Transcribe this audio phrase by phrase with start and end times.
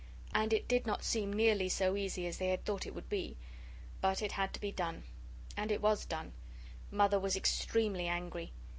[0.33, 3.37] And it did not seem nearly so easy as they had thought it would be.
[4.01, 5.03] But it had to be done.
[5.55, 6.33] And it was done.
[6.89, 8.51] Mother was extremely angry.